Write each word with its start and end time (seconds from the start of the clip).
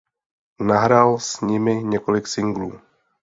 Nahrál 0.59 1.19
s 1.19 1.41
nimi 1.41 1.83
několik 1.83 2.27
singlů. 2.27 2.79